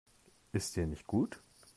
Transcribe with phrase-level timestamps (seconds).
[0.51, 1.39] Ist dir nicht gut?